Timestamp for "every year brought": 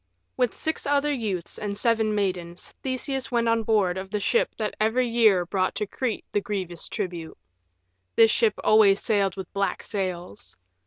4.81-5.75